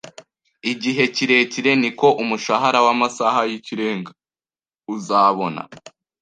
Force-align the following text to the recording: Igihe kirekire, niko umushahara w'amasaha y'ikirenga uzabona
Igihe 0.71 1.03
kirekire, 1.15 1.71
niko 1.81 2.07
umushahara 2.23 2.79
w'amasaha 2.85 3.41
y'ikirenga 3.51 4.11
uzabona 4.95 5.61